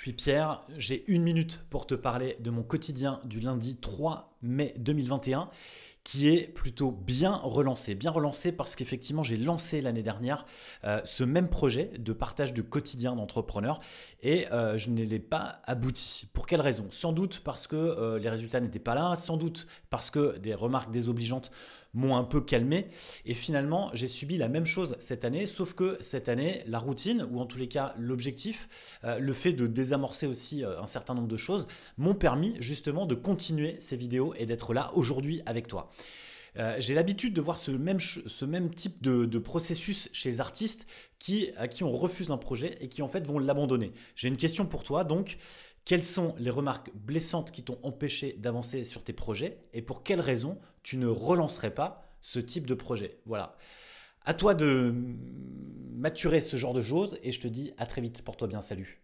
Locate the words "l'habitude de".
36.94-37.40